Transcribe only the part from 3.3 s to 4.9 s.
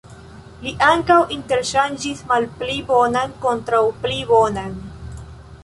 kontraŭ pli bonan.